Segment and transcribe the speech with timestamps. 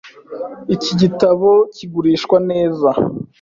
[0.75, 2.89] Iki gitabo kigurishwa neza.